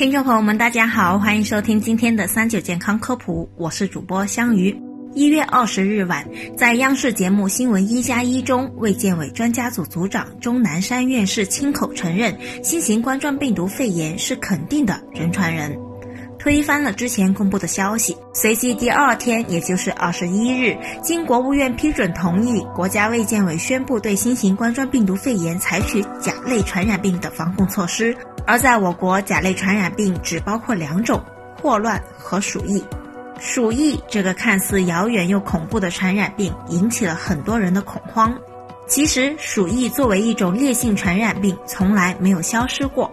[0.00, 4.74] 听众朋友们，大家好，欢迎收听今天的三九健康科普，我是主播香鱼。
[5.12, 6.26] 一月二十日晚，
[6.56, 12.34] 在央视节目《新闻一加一》中，卫健委专家组组长钟南山院士亲口承认，
[12.64, 15.78] 新型冠状病毒肺炎是肯定的人传人，
[16.40, 18.16] 推翻了之前公布的消息。
[18.32, 28.16] 随即第二天，也就是二十一日，经国务院批准同意，国家卫健委宣布对新型冠状病毒肺炎采取甲类传染病的防控措施。
[28.46, 31.22] 而在我国，甲类传染病只包括两种：
[31.60, 32.82] 霍乱和鼠疫。
[33.38, 38.34] 鼠疫这个看似遥远又恐怖的传染病，引起了很多人的恐慌。
[38.86, 43.10] 其实，鼠疫作为一种烈性传染病，从来没有消失过。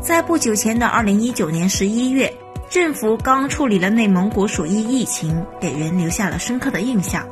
[0.00, 2.32] 在不久前的二零一九年十一月，
[2.70, 7.26] 政府刚处理了内蒙古鼠疫疫情，给人留下了深刻的印象。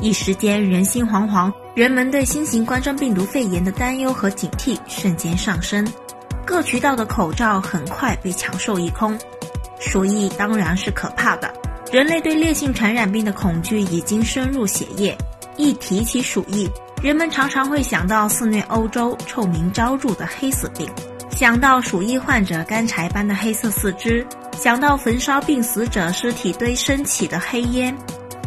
[0.00, 5.86] 一时间，人心惶惶，人们对新型冠状病毒肺炎的担忧和警惕瞬间上升。
[6.46, 9.18] 各渠道的口罩很快被抢售一空。
[9.78, 11.52] 鼠疫当然是可怕的，
[11.92, 15.14] 人类对烈性传染病的恐惧已经深入血液。
[15.58, 16.66] 一提起鼠疫，
[17.02, 20.88] 人们常常会想到肆虐欧洲、臭名昭著的黑死病，
[21.30, 24.26] 想到鼠疫患者干柴般的黑色四肢，
[24.60, 27.96] 想到焚烧病死者尸体堆升起的黑烟。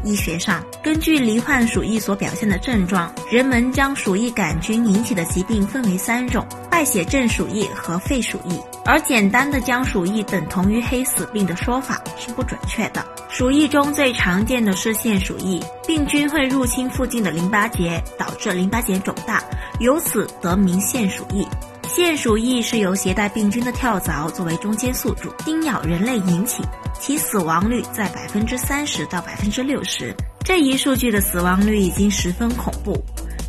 [0.04, 8.60] 医学上，根据罹患鼠疫所表现的症状，人们将鼠疫杆菌引起的疾病分为三种：败血症鼠疫和肺鼠疫。
[8.86, 13.04] 而简单的将鼠疫等同于黑死病的说法是不准确的。
[13.28, 19.44] 鼠疫中最常见的是腺鼠疫，病菌会入侵附近的淋巴结，导致淋巴结肿大，
[19.80, 21.48] 由此得名腺鼠疫。
[21.96, 26.64] 腺鼠疫是由携带病菌的跳蚤作为中间宿主，叮咬人类引起。
[27.00, 30.12] 其死亡率在百分之三十到百分之六十，
[30.44, 33.00] 这一数据的死亡率已经十分恐怖，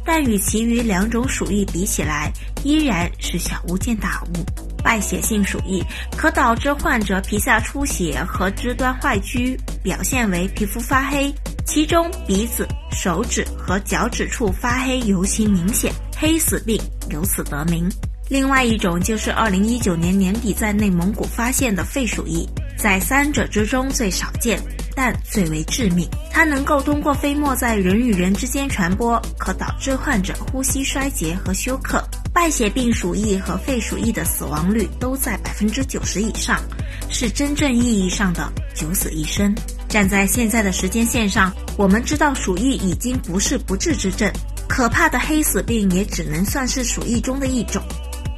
[0.04, 2.30] 但与其余两种鼠疫比起来，
[2.62, 4.44] 依然是小巫见大巫。
[4.82, 5.82] 败血性鼠疫
[6.14, 11.32] 可导致患者皮下出血和肢端坏疽，表现为皮肤发黑，
[11.64, 16.78] 其中鼻子、手指和脚趾处发黑尤其明显，黑死病
[17.08, 17.88] 由此得名。
[18.28, 22.48] 另外一种就是二零一九年年底在内蒙古发现的肺鼠疫。
[22.76, 24.60] 在三者之中最少见，
[24.94, 26.08] 但最为致命。
[26.30, 32.02] 它能够通过飞沫在人与人之间传播，可导致患者呼吸衰竭和休克。
[32.32, 36.60] 败血病鼠疫和肺鼠疫的死亡率都在百分之九十以上，
[37.08, 39.54] 是真正意义上的九死一生。
[39.88, 44.30] 站在现在的时间线上，我们知道鼠疫已经不是不治之症，
[44.68, 47.80] 可怕的黑死病也只能算是鼠疫中的一种。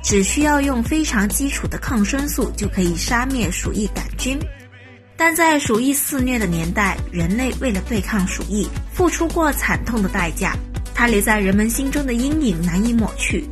[0.06, 4.38] 只需要用非常基础的抗生素就可以杀灭鼠疫杆菌，
[5.16, 10.56] 但在鼠疫肆虐的年代，人类为了对抗鼠疫，付出过惨痛的代价，
[10.94, 13.44] 它留在人们心中的阴影难以抹去。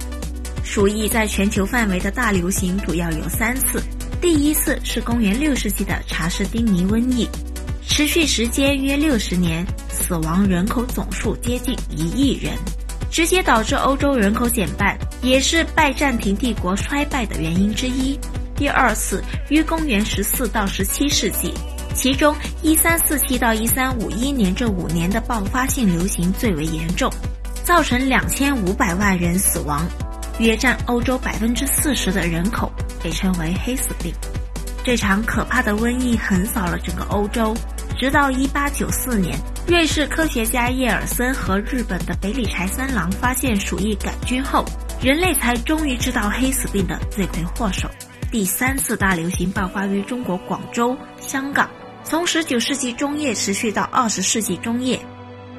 [0.62, 3.82] 鼠疫在全球范围的大流行主要有三次，
[4.20, 7.28] 第一次是公元六世纪的查士丁尼瘟疫，
[7.84, 12.54] 持续时间约六十年，死亡人口总数接近一亿人。
[13.14, 18.18] 直接导致欧洲人口减半，也是拜占庭帝国衰败的原因之一。
[18.56, 21.54] 第二次于公元十四到十七世纪，
[21.94, 27.08] 其中一三四七到一三五一年这五年的爆发性流行最为严重，
[27.62, 29.86] 造成两千五百万人死亡，
[30.40, 32.68] 约占欧洲百分之四十的人口，
[33.00, 34.12] 被称为黑死病。
[34.82, 37.54] 这场可怕的瘟疫横扫了整个欧洲，
[37.98, 39.38] 直到一八九四年。
[39.66, 44.62] 瑞士科学家叶尔森和日本的北里柴三郎发现鼠疫杆菌后，
[45.00, 47.88] 人类才终于知道黑死病的罪魁祸首。
[48.30, 51.70] 第三次大流行爆发于中国广州、香港，
[52.02, 55.00] 从十九世纪中叶持续到二十世纪中叶。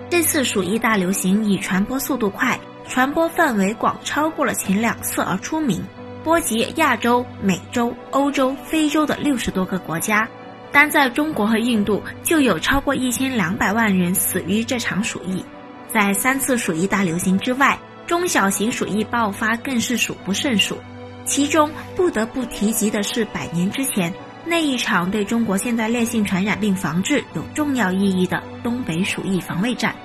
[0.07, 5.84] 这次鼠疫大流行以传播速度快、传播范围广超过了前两次而出名，
[6.23, 10.29] 波及亚洲、美洲、欧洲、非洲的六十多个国家。
[10.75, 15.41] 单在中国和印度，就有超过一千两百万人死于这场鼠疫。
[15.88, 20.78] 在三次鼠疫大流行之外，中小型鼠疫爆发更是数不胜数。
[21.24, 24.14] 其中不得不提及的是，百年之前
[24.44, 29.96] 那一场对中国现代烈性传染病防治有重要意义的东北鼠疫防卫战。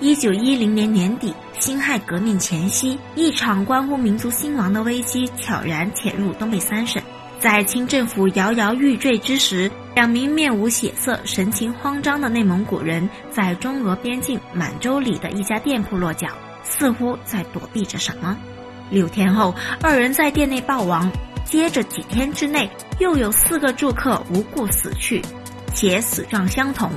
[0.00, 7.02] 一九一零年年底，辛亥革命前夕，一场关乎民族兴亡的危机悄然潜入东北三省。
[7.40, 16.28] 在清政府摇摇欲坠之时，两名面无血色、神情慌张的内蒙古人在中俄边境满洲里的一家店铺落脚，
[16.64, 18.36] 似乎在躲避着什么。
[18.90, 21.10] 六天后，二人在店内暴亡。
[21.44, 22.68] 接着几天之内，
[22.98, 25.22] 又有四个住客无故死去，
[25.74, 26.90] 且死状相同：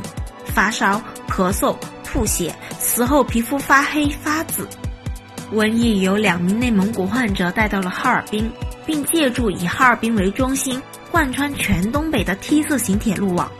[0.46, 4.68] 发烧、咳嗽、吐血，死后皮肤发黑发紫。
[5.54, 8.50] 瘟疫由两名内蒙古患者带到了哈尔滨。
[8.88, 13.52] 并借助以哈尔滨为中心，贯穿全东北的 T 字形铁路网，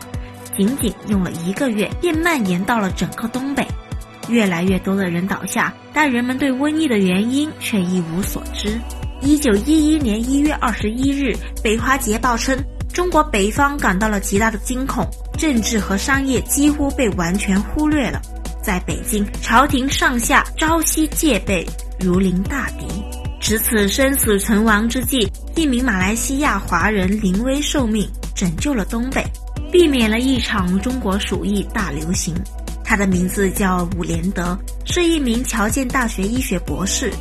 [0.56, 3.66] 仅仅用了一个月，便蔓延到了整个东北。
[4.28, 8.78] 越来越多的人倒下，但人们对瘟疫的原因却一无所知。
[9.22, 12.56] 一九一一年一月二十一日，《北华捷报》称，
[12.92, 15.08] 中国北方感到了极大的惊恐，
[15.38, 18.20] 政治和商业几乎被完全忽略了。
[18.62, 21.66] 在北京，朝廷上下朝夕戒备，
[21.98, 22.86] 如临大敌。
[23.40, 25.27] 值此生死存亡之际，
[25.58, 29.26] 一名马来西亚华人临危受命，拯救了东北，
[29.72, 32.32] 避免了一场中国鼠疫大流行。
[32.84, 37.12] 他的名字叫伍连德，是一名侨建大学医学博士。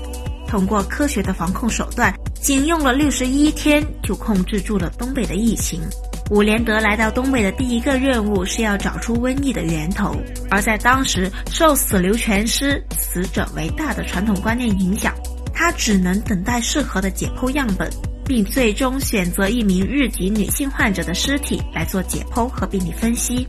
[0.48, 5.82] 通过科学的防控手段，仅用了六十一天就控制住了东北的疫情。
[6.30, 10.16] 伍连德来到东北的第一个任务是要找出瘟疫的源头。
[10.52, 15.12] 而在当时受“死留全尸，死者为大”的传统观念影响，
[15.56, 17.90] 他只能等待适合的解剖样本，
[18.28, 23.48] 并最终选择一名日籍女性患者的尸体来做解剖和病理分析。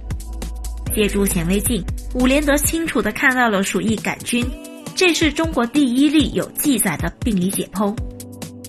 [0.94, 1.84] 借助显微镜，
[2.14, 4.44] 伍连德清楚地看到了鼠疫杆菌，
[4.96, 7.94] 这是中国第一例有记载的病理解剖。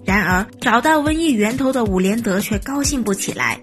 [0.06, 3.60] 然而，找到瘟疫源头的伍连德却高兴不起来。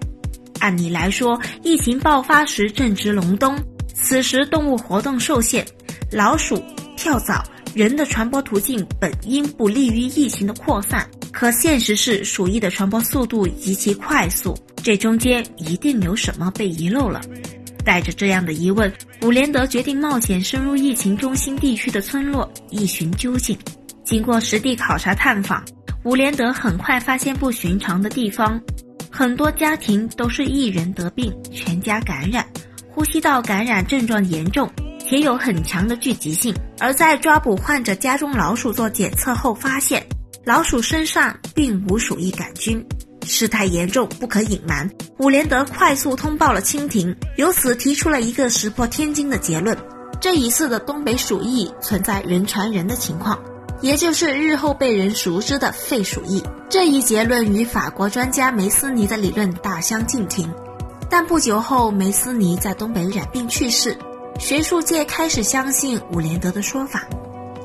[0.59, 3.55] 按理来说，疫情爆发时正值隆冬，
[3.93, 5.65] 此时动物活动受限，
[6.11, 6.61] 老鼠、
[6.95, 7.43] 跳蚤、
[7.75, 11.07] 人的传播途径本应不利于疫情的扩散。
[11.37, 17.21] 可现实是，鼠疫的传播速度极其快速，这中间一定有什么被遗漏了。
[17.85, 18.91] 带着这样的疑问，
[19.21, 23.55] 伍连德决定冒险深入疫情中心地区的村落，一寻究竟。
[24.03, 25.63] 经过实地考察探访，
[26.05, 28.59] 伍连德很快发现不寻常的地方：
[29.11, 32.43] 很多家庭都是一人得病，全家感染，
[32.89, 34.67] 呼吸道感染症状严重，
[35.07, 36.51] 且有很强的聚集性。
[36.79, 40.03] 而在抓捕患者家中老鼠做检测后，发现
[40.47, 42.81] 老鼠身上并无鼠疫杆菌。
[43.25, 44.89] 事态严重，不可隐瞒。
[45.19, 49.77] 伍连德快速通报了清廷，由此提出了一个石破天惊的结论：
[50.21, 53.37] 这一次的东北鼠疫存在人传人的情况，
[53.81, 56.41] 也就是日后被人熟知的肺鼠疫。
[56.69, 60.49] 这一结论与法国专家梅斯尼的理论大相径庭。
[61.09, 63.97] 但不久后，梅斯尼在东北染病去世，
[64.39, 67.05] 学术界开始相信伍连德的说法。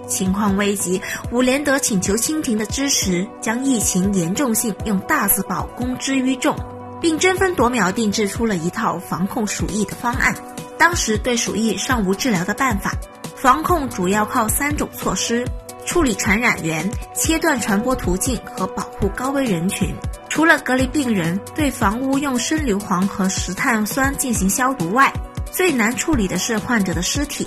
[0.08, 1.00] 情况危急，
[1.30, 6.56] 伍连德请求清廷的支持，将疫情严重性用大字报公之于众，
[7.00, 10.34] 并争分夺秒定制出了一套防控鼠疫的方案。
[10.78, 12.92] 当时对鼠疫尚无治疗的办法，
[13.36, 15.46] 防控主要靠三种措施：
[15.86, 19.94] 处理传染源、切断传播途径和保护高危人群。
[20.28, 25.12] 除了隔离病人，对房屋用生硫磺和石碳酸进行消毒外，
[25.50, 27.46] 最难处理的是患者的尸体。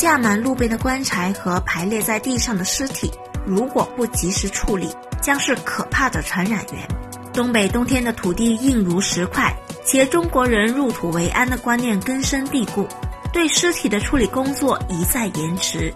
[0.00, 3.12] 架满路边的棺材和排列在地上的尸体，
[3.44, 4.88] 如果不及时处理，
[5.20, 6.88] 将是可怕的传染源。
[7.34, 9.54] 东北冬天的土地硬如石块，
[9.84, 12.88] 且中国人入土为安的观念根深蒂固，
[13.30, 15.94] 对尸体的处理工作一再延迟。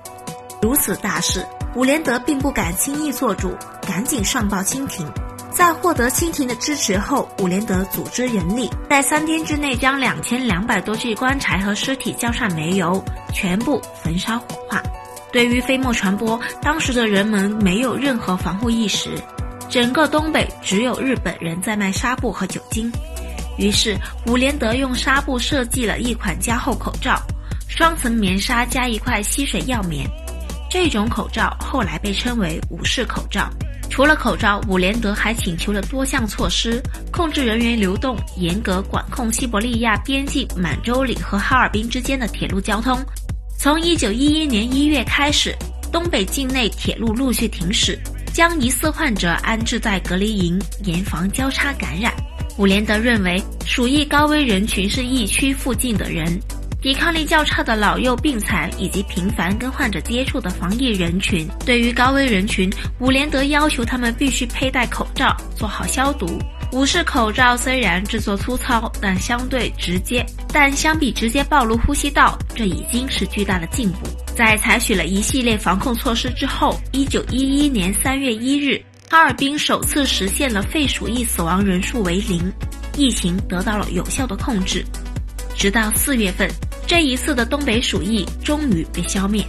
[0.60, 1.42] 如此大事，
[1.74, 3.56] 伍连德并不敢轻易做主，
[3.86, 5.10] 赶紧上报清廷。
[5.54, 13.02] 在获得清廷的支持后，伍连德组织人力，在三天之内将两千两百多具棺材和尸体浇上煤油，
[13.32, 14.82] 全部焚烧火化。
[15.32, 19.10] 对于飞沫传播，当时的人们没有任何防护意识，
[19.70, 22.90] 整个东北只有日本人在卖纱布和酒精。
[23.56, 23.96] 于是，
[24.26, 27.20] 伍连德用纱布设计了一款加厚口罩，
[27.68, 30.04] 双层棉纱加一块吸水药棉，
[30.68, 33.48] 这种口罩后来被称为“武士口罩”。
[33.94, 36.82] 除了口罩，伍连德还请求了多项措施，
[37.12, 42.98] 控制人员流动，严格管控西伯利亚边境满洲里和哈尔滨之间的铁路交通。
[43.56, 45.54] 从一九一一年一月开始，
[45.92, 47.96] 东北境内铁路陆续停驶，
[48.32, 52.12] 将疑似患者安置在隔离营，严防交叉感染。
[52.58, 56.36] 伍连德认为，鼠疫高危人群是疫区附近的人。
[56.84, 66.38] 抵抗力较差的老幼病残以及频繁跟患者接触的防疫人群，对于高危人群，伍连德要求他们必须佩戴口罩，做好消毒。
[66.72, 70.22] 武士口罩虽然制作粗糙，但相对直接，
[70.52, 74.00] 但相比直接暴露呼吸道，这已经是巨大的进步。
[74.36, 82.52] 在采取了一系列防控措施之后，一九一一年三月一日，哈尔滨首次实现了肺鼠疫死亡人数为零，
[82.94, 84.84] 疫情得到了有效的控制。
[85.56, 86.46] 直到四月份。
[86.94, 89.44] 这一次的东北鼠疫终于被消灭。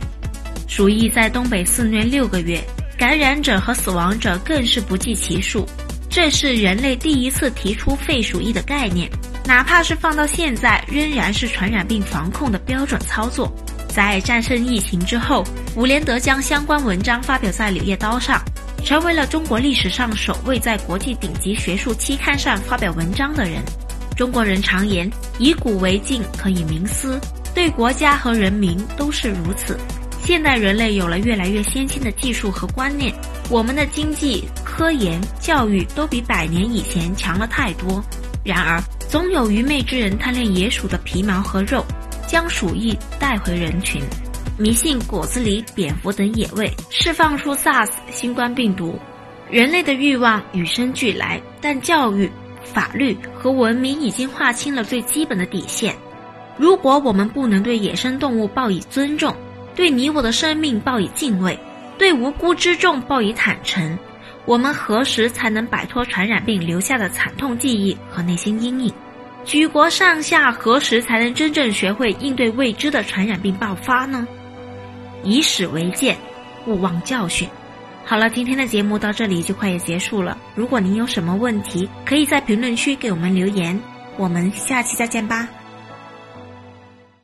[0.68, 2.60] 鼠疫在东北肆虐六个月，
[2.98, 5.64] 感染者和死亡者更是不计其数。
[6.10, 9.08] 这是人类第一次提出肺鼠疫的概念，
[9.46, 13.56] 哪怕是放到现在，仍然是传染病防控的标准操作。
[13.90, 15.44] 在战胜疫情之后，
[15.76, 18.44] 伍连德将相关文章发表在《柳叶刀》上，
[18.84, 23.62] 成为了中国历史上首位在国际顶级学术期刊上发表文章的人。
[24.16, 27.20] 中国人常言“以古为镜，可以明思”，
[27.54, 29.78] 对国家和人民都是如此。
[30.22, 33.14] 现代人类有了越来越先进的技术和观念，
[33.50, 38.04] 我们的经济、科研、教育都比百年以前强了太多。
[38.44, 41.86] 然而，总有愚昧之人贪恋野鼠的皮毛和肉，
[42.26, 44.02] 将鼠疫带回人群，
[44.58, 48.98] 迷信果子狸、蝙蝠等野味，释放出 SARS 新冠病毒。
[49.52, 52.32] 人类的欲望与生俱来，但教育。
[52.66, 55.96] 法律和文明已经划清了最基本的底线。
[56.58, 59.34] 如果我们不能对野生动物报以尊重，
[59.76, 61.58] 对你我的生命报以敬畏，
[61.98, 63.98] 对无辜之众报以坦诚，
[64.46, 68.94] 我们何时才能摆脱传染病留下的惨痛记忆和内心阴影？
[69.44, 74.28] 举国上下何时才能真正学会应对未知的传染病爆发呢？
[75.24, 76.18] 以史为鉴，
[76.66, 77.48] 勿忘教训。
[78.08, 80.38] 好了，今天的节目到这里就快要结束了。
[80.54, 83.80] 如果您有什么问题，可以在评论区给我们留言。
[84.16, 85.50] 我们下期再见吧。